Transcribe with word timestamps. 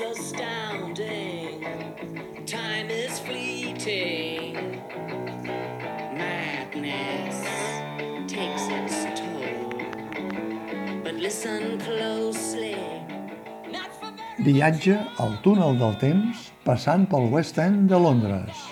It's 0.00 0.20
astounding. 0.20 1.64
Time 2.46 2.88
is 2.88 3.18
fleeting. 3.18 4.54
Madness 6.14 7.42
takes 8.30 8.68
its 8.68 9.18
toll. 9.18 9.82
But 11.02 11.14
listen 11.14 11.80
closely. 11.80 12.78
Viatge 14.38 15.00
al 15.18 15.34
túnel 15.42 15.74
del 15.82 15.98
temps 15.98 16.46
passant 16.62 17.10
pel 17.10 17.26
West 17.34 17.58
End 17.58 17.90
de 17.90 17.98
Londres. 17.98 18.67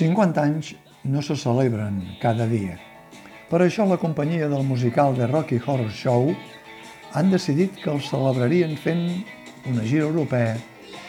50 0.00 0.40
anys 0.40 0.72
no 1.04 1.20
se 1.20 1.34
celebren 1.36 1.98
cada 2.22 2.46
dia. 2.48 2.78
Per 3.52 3.58
això 3.60 3.84
la 3.84 3.98
companyia 4.00 4.46
del 4.48 4.64
musical 4.64 5.12
de 5.12 5.26
Rocky 5.28 5.58
Horror 5.60 5.90
Show 5.92 6.30
han 7.12 7.28
decidit 7.28 7.76
que 7.82 7.90
els 7.92 8.08
celebrarien 8.08 8.78
fent 8.80 9.02
una 9.68 9.84
gira 9.84 10.06
europea 10.08 10.54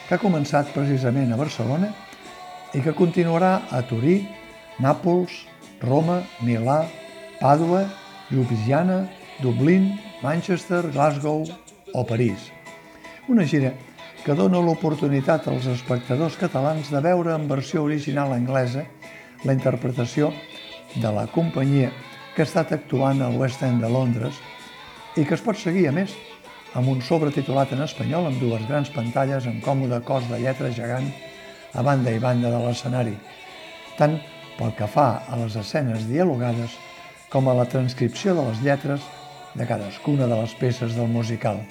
que 0.09 0.17
ha 0.17 0.19
començat 0.19 0.73
precisament 0.75 1.31
a 1.31 1.39
Barcelona 1.39 1.93
i 2.75 2.81
que 2.83 2.95
continuarà 2.97 3.53
a 3.71 3.79
Turí, 3.87 4.25
Nàpols, 4.83 5.37
Roma, 5.79 6.19
Milà, 6.43 6.81
Pàdua, 7.39 7.85
Ljubljana, 8.27 9.05
Dublín, 9.39 9.93
Manchester, 10.19 10.83
Glasgow 10.91 11.45
o 11.95 12.03
París. 12.03 12.51
Una 13.31 13.47
gira 13.47 13.71
que 14.21 14.35
dona 14.37 14.59
l'oportunitat 14.61 15.47
als 15.49 15.65
espectadors 15.71 16.35
catalans 16.37 16.91
de 16.93 16.99
veure 17.01 17.33
en 17.33 17.47
versió 17.49 17.81
original 17.81 18.35
anglesa 18.35 18.83
la 19.43 19.55
interpretació 19.57 20.29
de 20.93 21.09
la 21.15 21.25
companyia 21.27 21.89
que 22.35 22.43
ha 22.43 22.49
estat 22.49 22.75
actuant 22.77 23.23
al 23.25 23.39
West 23.39 23.63
End 23.65 23.81
de 23.81 23.89
Londres 23.89 24.37
i 25.17 25.25
que 25.25 25.33
es 25.33 25.41
pot 25.41 25.57
seguir, 25.57 25.87
a 25.89 25.95
més, 25.95 26.13
amb 26.77 26.93
un 26.93 27.01
sobretitulat 27.01 27.73
en 27.73 27.81
espanyol 27.87 28.29
amb 28.29 28.39
dues 28.39 28.63
grans 28.69 28.93
pantalles 28.93 29.49
amb 29.49 29.63
còmode 29.65 30.03
cos 30.05 30.29
de 30.29 30.39
lletra 30.43 30.69
gegant 30.71 31.09
a 31.73 31.81
banda 31.81 32.13
i 32.13 32.21
banda 32.21 32.53
de 32.53 32.61
l'escenari, 32.61 33.17
tant 33.97 34.19
pel 34.57 34.75
que 34.77 34.87
fa 34.87 35.23
a 35.27 35.39
les 35.41 35.57
escenes 35.57 36.05
dialogades 36.07 36.77
com 37.33 37.49
a 37.49 37.57
la 37.57 37.65
transcripció 37.65 38.35
de 38.37 38.45
les 38.51 38.61
lletres 38.61 39.01
de 39.55 39.65
cadascuna 39.67 40.27
de 40.27 40.43
les 40.43 40.53
peces 40.59 40.93
del 40.95 41.09
musical. 41.09 41.65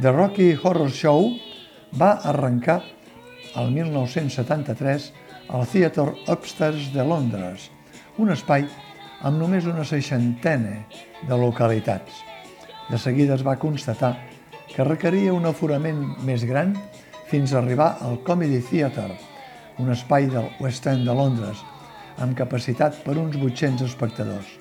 The 0.00 0.10
Rocky 0.10 0.56
Horror 0.60 0.90
Show 0.90 1.36
va 1.94 2.18
arrencar 2.26 2.80
el 3.54 3.70
1973 3.70 5.12
al 5.54 5.68
Theatre 5.70 6.16
Upstairs 6.26 6.88
de 6.90 7.04
Londres, 7.06 7.68
un 8.18 8.32
espai 8.34 8.66
amb 9.22 9.38
només 9.38 9.68
una 9.70 9.84
seixantena 9.86 10.80
de 11.28 11.38
localitats. 11.38 12.10
De 12.90 12.98
seguida 12.98 13.38
es 13.38 13.46
va 13.46 13.54
constatar 13.62 14.16
que 14.74 14.88
requeria 14.90 15.36
un 15.36 15.46
aforament 15.46 16.02
més 16.26 16.42
gran 16.42 16.74
fins 17.30 17.54
a 17.54 17.62
arribar 17.62 17.92
al 18.02 18.18
Comedy 18.26 18.58
Theatre, 18.66 19.14
un 19.78 19.94
espai 19.94 20.26
del 20.26 20.50
West 20.58 20.90
End 20.90 21.06
de 21.06 21.14
Londres, 21.14 21.62
amb 22.18 22.34
capacitat 22.34 22.98
per 23.06 23.14
uns 23.14 23.38
800 23.38 23.86
espectadors. 23.94 24.58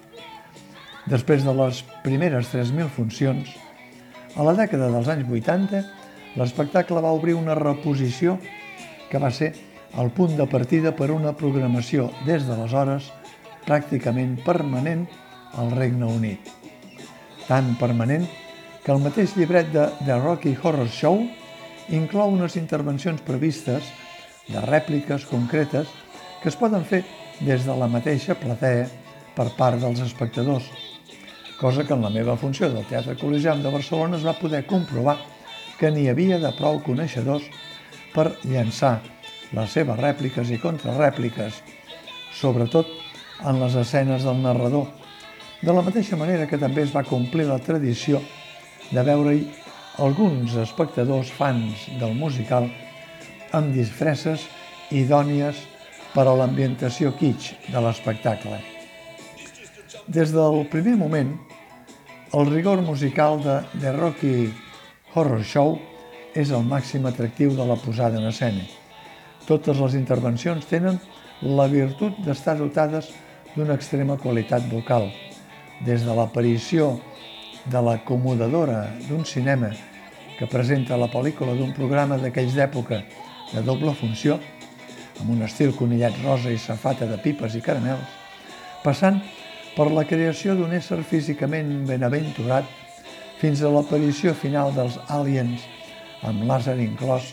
Després 1.09 1.41
de 1.41 1.57
les 1.57 1.81
primeres 2.05 2.53
3.000 2.53 2.93
funcions, 2.93 3.49
a 4.35 4.43
la 4.45 4.55
dècada 4.57 4.89
dels 4.89 5.09
anys 5.11 5.29
80, 5.29 5.83
l'espectacle 6.39 7.01
va 7.03 7.13
obrir 7.13 7.35
una 7.37 7.55
reposició 7.57 8.39
que 9.11 9.21
va 9.21 9.29
ser 9.31 9.51
el 10.01 10.09
punt 10.09 10.33
de 10.37 10.47
partida 10.49 10.93
per 10.97 11.11
una 11.13 11.35
programació 11.37 12.09
des 12.25 12.47
d'aleshores 12.47 13.11
pràcticament 13.67 14.39
permanent 14.45 15.05
al 15.61 15.69
Regne 15.77 16.09
Unit. 16.09 16.49
Tan 17.45 17.75
permanent 17.77 18.25
que 18.83 18.91
el 18.91 19.03
mateix 19.03 19.35
llibret 19.37 19.69
de 19.71 19.85
The 20.05 20.17
Rocky 20.17 20.55
Horror 20.57 20.89
Show 20.89 21.21
inclou 21.93 22.33
unes 22.33 22.57
intervencions 22.57 23.21
previstes 23.21 23.91
de 24.49 24.63
rèpliques 24.65 25.27
concretes 25.29 25.91
que 26.41 26.49
es 26.49 26.57
poden 26.59 26.83
fer 26.83 27.03
des 27.45 27.67
de 27.67 27.75
la 27.77 27.87
mateixa 27.87 28.35
platea 28.39 28.89
per 29.37 29.51
part 29.57 29.79
dels 29.81 30.01
espectadors, 30.03 30.65
cosa 31.63 31.85
que 31.87 31.93
en 31.93 32.01
la 32.03 32.09
meva 32.11 32.33
funció 32.35 32.67
del 32.67 32.83
Teatre 32.83 33.13
Col·legiam 33.15 33.61
de 33.63 33.69
Barcelona 33.71 34.17
es 34.17 34.23
va 34.27 34.33
poder 34.35 34.65
comprovar 34.67 35.13
que 35.79 35.87
n'hi 35.95 36.09
havia 36.11 36.35
de 36.35 36.49
prou 36.57 36.81
coneixedors 36.83 37.45
per 38.11 38.33
llançar 38.43 38.97
les 39.55 39.71
seves 39.71 39.95
rèpliques 39.95 40.51
i 40.51 40.57
contrarèpliques, 40.59 41.61
sobretot 42.35 42.91
en 43.47 43.61
les 43.63 43.77
escenes 43.79 44.25
del 44.27 44.41
narrador, 44.43 44.89
de 45.61 45.77
la 45.77 45.85
mateixa 45.87 46.19
manera 46.19 46.49
que 46.51 46.59
també 46.59 46.83
es 46.83 46.91
va 46.91 47.05
complir 47.07 47.47
la 47.47 47.61
tradició 47.63 48.19
de 48.89 49.07
veure-hi 49.13 49.47
alguns 50.03 50.57
espectadors 50.65 51.31
fans 51.31 51.87
del 52.03 52.11
musical 52.19 52.67
amb 53.55 53.71
disfresses 53.71 54.49
idònies 54.91 55.63
per 56.11 56.27
a 56.27 56.35
l'ambientació 56.43 57.15
kitsch 57.15 57.71
de 57.71 57.87
l'espectacle. 57.87 58.59
Des 60.11 60.35
del 60.35 60.65
primer 60.67 60.99
moment, 60.99 61.37
el 62.33 62.49
rigor 62.49 62.81
musical 62.81 63.43
de 63.43 63.61
The 63.79 63.91
Rocky 63.91 64.51
Horror 65.13 65.43
Show 65.45 65.75
és 66.33 66.49
el 66.49 66.63
màxim 66.65 67.05
atractiu 67.05 67.51
de 67.53 67.65
la 67.69 67.75
posada 67.77 68.17
en 68.17 68.25
escena. 68.25 68.63
Totes 69.45 69.77
les 69.77 69.93
intervencions 69.93 70.65
tenen 70.65 70.97
la 71.45 71.67
virtut 71.69 72.17
d'estar 72.25 72.55
dotades 72.57 73.11
d'una 73.53 73.77
extrema 73.77 74.17
qualitat 74.17 74.65
vocal, 74.71 75.11
des 75.85 76.01
de 76.01 76.15
l'aparició 76.17 76.95
de 77.69 77.85
l'acomodadora 77.85 78.87
d'un 79.05 79.21
cinema 79.29 79.69
que 80.39 80.49
presenta 80.49 80.97
la 80.97 81.11
pel·lícula 81.13 81.53
d'un 81.53 81.75
programa 81.77 82.17
d'aquells 82.17 82.57
d'època 82.57 83.03
de 83.53 83.61
doble 83.61 83.93
funció, 83.93 84.39
amb 85.21 85.29
un 85.29 85.45
estil 85.45 85.75
conillet 85.77 86.17
rosa 86.25 86.49
i 86.49 86.57
safata 86.57 87.05
de 87.05 87.21
pipes 87.21 87.53
i 87.53 87.61
caramels, 87.61 88.09
passant 88.81 89.21
per 89.21 89.42
la 89.73 90.05
creació 90.05 90.53
d'un 90.53 90.73
ésser 90.77 90.99
físicament 91.01 91.87
benaventurat 91.89 92.65
fins 93.39 93.63
a 93.63 93.71
l'aparició 93.73 94.33
final 94.37 94.69
dels 94.75 94.99
aliens 95.09 95.63
amb 96.21 96.43
làser 96.45 96.77
inclòs, 96.79 97.25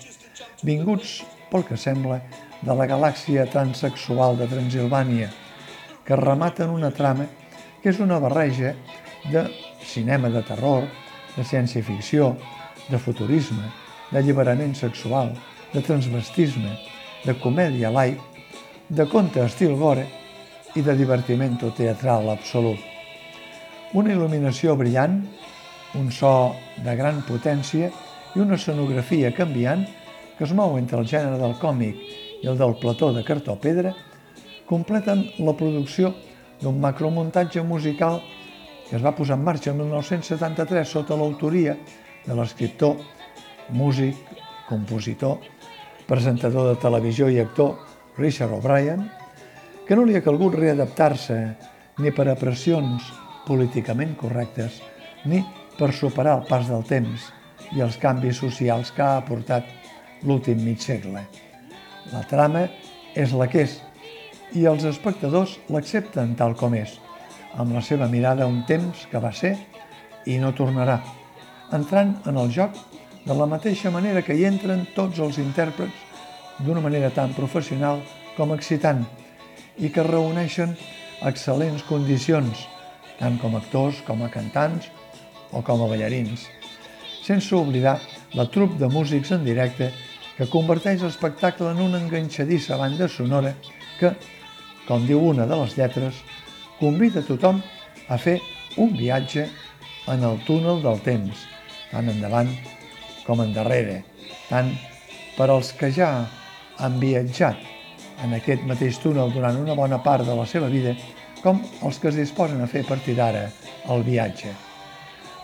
vinguts, 0.64 1.20
pel 1.50 1.66
que 1.68 1.76
sembla, 1.76 2.20
de 2.62 2.74
la 2.74 2.86
galàxia 2.88 3.44
transexual 3.46 4.38
de 4.38 4.48
Transilvània, 4.48 5.28
que 6.04 6.16
rematen 6.16 6.72
una 6.72 6.90
trama 6.90 7.26
que 7.82 7.90
és 7.92 8.00
una 8.00 8.18
barreja 8.18 8.72
de 9.30 9.44
cinema 9.84 10.30
de 10.32 10.42
terror, 10.42 10.88
de 11.36 11.44
ciència-ficció, 11.44 12.34
de 12.88 12.98
futurisme, 12.98 13.68
d'alliberament 14.10 14.74
sexual, 14.74 15.34
de 15.74 15.84
transvestisme, 15.84 16.72
de 17.24 17.36
comèdia 17.36 17.92
light, 17.92 18.18
de 18.88 19.06
conte 19.06 19.44
estil 19.44 19.76
gore 19.78 20.08
i 20.76 20.82
de 20.86 20.94
divertimento 20.96 21.72
teatral 21.76 22.30
absolut. 22.30 22.78
Una 23.94 24.12
il·luminació 24.14 24.76
brillant, 24.78 25.20
un 25.98 26.10
so 26.14 26.54
de 26.84 26.94
gran 26.94 27.22
potència 27.26 27.90
i 28.36 28.42
una 28.42 28.54
escenografia 28.54 29.32
canviant 29.34 29.82
que 30.38 30.46
es 30.46 30.52
mou 30.54 30.78
entre 30.78 31.00
el 31.00 31.08
gènere 31.10 31.40
del 31.40 31.56
còmic 31.58 31.98
i 32.40 32.48
el 32.48 32.58
del 32.60 32.76
plató 32.80 33.10
de 33.12 33.24
cartó-pedra 33.26 33.92
completen 34.70 35.26
la 35.42 35.56
producció 35.58 36.12
d'un 36.60 36.78
macromuntatge 36.80 37.64
musical 37.66 38.20
que 38.88 38.96
es 38.96 39.04
va 39.04 39.14
posar 39.16 39.36
en 39.38 39.44
marxa 39.44 39.72
en 39.72 39.80
1973 39.82 40.88
sota 40.88 41.18
l'autoria 41.18 41.76
de 42.26 42.36
l'escriptor, 42.36 42.96
músic, 43.74 44.16
compositor, 44.68 45.38
presentador 46.06 46.70
de 46.70 46.80
televisió 46.82 47.28
i 47.30 47.38
actor 47.42 47.76
Richard 48.18 48.54
O'Brien, 48.54 49.08
que 49.90 49.96
no 49.98 50.04
li 50.06 50.14
ha 50.14 50.22
calgut 50.22 50.54
readaptar-se 50.54 51.36
ni 51.98 52.12
per 52.14 52.28
a 52.30 52.36
pressions 52.38 53.08
políticament 53.42 54.12
correctes 54.20 54.76
ni 55.26 55.40
per 55.74 55.88
superar 55.90 56.36
el 56.38 56.44
pas 56.46 56.68
del 56.70 56.84
temps 56.86 57.24
i 57.74 57.82
els 57.82 57.96
canvis 57.98 58.38
socials 58.38 58.92
que 58.94 59.02
ha 59.02 59.16
aportat 59.18 59.66
l'últim 60.22 60.62
mig 60.62 60.78
segle. 60.86 61.24
La 62.14 62.22
trama 62.30 62.68
és 63.18 63.34
la 63.34 63.50
que 63.50 63.64
és 63.66 63.80
i 64.54 64.62
els 64.70 64.86
espectadors 64.86 65.56
l'accepten 65.74 66.36
tal 66.38 66.54
com 66.54 66.78
és, 66.78 66.94
amb 67.58 67.74
la 67.74 67.82
seva 67.82 68.06
mirada 68.06 68.46
un 68.46 68.62
temps 68.70 69.08
que 69.10 69.18
va 69.18 69.34
ser 69.34 69.56
i 70.30 70.38
no 70.38 70.54
tornarà, 70.54 71.00
entrant 71.74 72.14
en 72.30 72.38
el 72.38 72.54
joc 72.54 72.78
de 73.26 73.34
la 73.34 73.50
mateixa 73.58 73.90
manera 73.90 74.22
que 74.22 74.38
hi 74.38 74.46
entren 74.46 74.86
tots 74.94 75.18
els 75.18 75.42
intèrprets 75.42 76.62
d'una 76.62 76.86
manera 76.86 77.10
tan 77.10 77.34
professional 77.34 78.06
com 78.36 78.54
excitant 78.54 79.02
i 79.80 79.88
que 79.92 80.04
reuneixen 80.04 80.76
excel·lents 81.26 81.84
condicions, 81.88 82.66
tant 83.18 83.36
com 83.40 83.56
a 83.56 83.60
actors, 83.60 84.00
com 84.06 84.22
a 84.24 84.30
cantants 84.32 84.88
o 85.52 85.62
com 85.64 85.82
a 85.82 85.88
ballarins, 85.90 86.46
sense 87.24 87.54
oblidar 87.56 87.98
la 88.36 88.46
trup 88.52 88.76
de 88.80 88.88
músics 88.92 89.32
en 89.36 89.44
directe 89.44 89.90
que 90.36 90.48
converteix 90.52 91.02
l'espectacle 91.04 91.72
en 91.72 91.82
una 91.84 92.00
enganxadissa 92.00 92.78
banda 92.80 93.08
sonora 93.08 93.54
que, 93.98 94.12
com 94.86 95.04
diu 95.08 95.20
una 95.32 95.46
de 95.48 95.58
les 95.62 95.76
lletres, 95.76 96.22
convida 96.78 97.24
tothom 97.26 97.60
a 98.08 98.16
fer 98.18 98.38
un 98.80 98.94
viatge 98.96 99.48
en 100.08 100.24
el 100.24 100.40
túnel 100.46 100.80
del 100.84 101.02
temps, 101.04 101.44
tant 101.90 102.08
endavant 102.08 102.52
com 103.26 103.42
endarrere, 103.44 104.00
tant 104.48 104.72
per 105.36 105.50
als 105.50 105.74
que 105.76 105.92
ja 105.92 106.10
han 106.80 106.96
viatjat 107.02 107.79
en 108.24 108.34
aquest 108.36 108.64
mateix 108.68 108.98
túnel 109.02 109.32
durant 109.32 109.58
una 109.60 109.76
bona 109.78 110.00
part 110.02 110.26
de 110.26 110.36
la 110.36 110.46
seva 110.46 110.68
vida, 110.72 110.94
com 111.42 111.60
els 111.86 111.98
que 111.98 112.10
es 112.10 112.18
disposen 112.20 112.60
a 112.60 112.68
fer 112.68 112.84
a 112.84 112.88
partir 112.88 113.16
d'ara 113.16 113.46
el 113.92 114.04
viatge. 114.04 114.52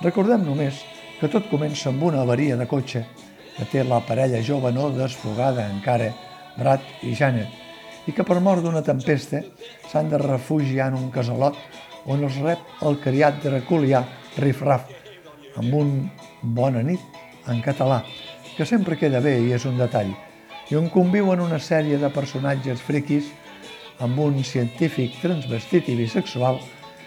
Recordem 0.03 0.45
només 0.45 0.83
que 1.21 1.31
tot 1.33 1.49
comença 1.49 1.89
amb 1.89 2.03
una 2.05 2.21
avaria 2.27 2.57
de 2.57 2.67
cotxe 2.69 3.07
que 3.57 3.65
té 3.73 3.85
la 3.85 4.03
parella 4.05 4.43
jove 4.45 4.73
no 4.73 4.91
desfogada 4.93 5.65
encara, 5.73 6.11
Brad 6.57 6.85
i 7.05 7.15
Janet, 7.17 7.49
i 8.07 8.13
que 8.13 8.25
per 8.25 8.39
mort 8.45 8.63
d'una 8.65 8.85
tempesta 8.85 9.41
s'han 9.91 10.13
de 10.13 10.21
refugiar 10.21 10.91
en 10.93 11.01
un 11.01 11.11
casalot 11.15 11.57
on 12.13 12.23
els 12.23 12.37
rep 12.45 12.85
el 12.87 13.01
criat 13.03 13.41
draculià 13.43 14.05
Raff, 14.37 14.93
amb 15.57 15.75
un 15.75 16.11
bona 16.43 16.83
nit 16.85 17.01
en 17.49 17.63
català, 17.65 18.03
que 18.57 18.67
sempre 18.69 18.99
queda 19.01 19.21
bé 19.25 19.39
i 19.41 19.53
és 19.57 19.65
un 19.65 19.79
detall, 19.81 20.13
i 20.71 20.77
on 20.79 20.89
conviuen 20.91 21.41
una 21.41 21.59
sèrie 21.63 21.99
de 22.03 22.11
personatges 22.11 22.83
friquis 22.83 23.29
amb 24.03 24.19
un 24.21 24.43
científic 24.45 25.21
transvestit 25.23 25.89
i 25.89 25.97
bisexual 25.99 26.59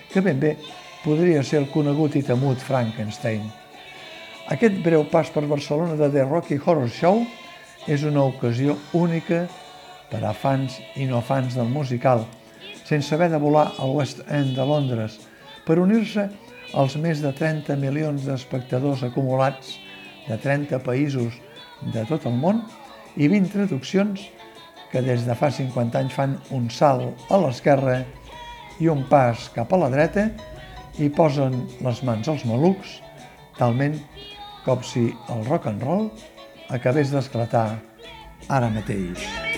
que 0.10 0.24
ben 0.26 0.40
bé 0.40 0.56
podria 1.04 1.44
ser 1.44 1.62
el 1.62 1.70
conegut 1.72 2.16
i 2.16 2.24
temut 2.26 2.60
Frankenstein. 2.64 3.44
Aquest 4.50 4.80
breu 4.84 5.06
pas 5.12 5.30
per 5.30 5.46
Barcelona 5.46 5.96
de 6.00 6.10
The 6.10 6.26
Rocky 6.26 6.58
Horror 6.58 6.90
Show 6.90 7.22
és 7.88 8.04
una 8.04 8.24
ocasió 8.26 8.76
única 8.98 9.46
per 10.10 10.24
a 10.26 10.34
fans 10.34 10.80
i 10.98 11.06
no 11.06 11.22
fans 11.22 11.56
del 11.56 11.70
musical, 11.70 12.26
sense 12.84 13.14
haver 13.14 13.30
de 13.30 13.40
volar 13.40 13.70
al 13.78 13.94
West 13.94 14.24
End 14.28 14.56
de 14.58 14.66
Londres, 14.66 15.20
per 15.66 15.78
unir-se 15.80 16.26
als 16.74 16.96
més 16.98 17.22
de 17.22 17.32
30 17.36 17.78
milions 17.78 18.26
d'espectadors 18.26 19.04
acumulats 19.06 19.76
de 20.28 20.38
30 20.38 20.82
països 20.86 21.38
de 21.94 22.04
tot 22.10 22.26
el 22.26 22.36
món 22.42 22.64
i 23.20 23.28
20 23.28 23.52
traduccions 23.52 24.30
que 24.90 25.02
des 25.06 25.26
de 25.28 25.36
fa 25.38 25.52
50 25.52 26.00
anys 26.00 26.16
fan 26.16 26.38
un 26.56 26.70
salt 26.74 27.28
a 27.30 27.40
l'esquerra 27.44 28.00
i 28.80 28.88
un 28.90 29.04
pas 29.12 29.50
cap 29.56 29.76
a 29.76 29.82
la 29.84 29.92
dreta 29.92 30.30
i 31.00 31.12
posen 31.12 31.60
les 31.86 32.02
mans 32.08 32.32
als 32.32 32.48
malucs, 32.48 32.98
talment 33.60 34.00
com 34.66 34.82
si 34.84 35.10
el 35.36 35.46
rock 35.52 35.70
and 35.72 35.84
roll 35.84 36.10
acabés 36.72 37.14
d'esclatar 37.14 37.68
ara 38.48 38.72
mateix. 38.74 39.49